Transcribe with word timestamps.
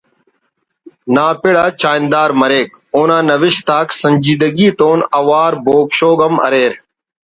نا 1.13 1.25
پڑ 1.41 1.55
آ 1.63 1.65
چاہندار 1.81 2.29
مریک 2.39 2.69
اونا 2.95 3.17
نوشت 3.27 3.67
آک 3.79 3.87
سنجیدگی 4.01 4.67
تون 4.77 4.99
اوار 5.19 5.53
بوگ 5.65 5.87
شوگ 5.97 6.19
ہم 6.25 6.35
اریر 6.45 6.73